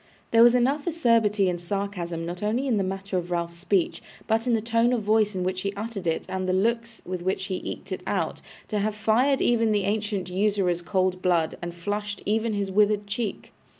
[0.31, 4.47] There was enough acerbity and sarcasm not only in the matter of Ralph's speech, but
[4.47, 7.45] in the tone of voice in which he uttered it, and the looks with which
[7.45, 12.23] he eked it out, to have fired even the ancient usurer's cold blood and flushed
[12.25, 13.51] even his withered cheek.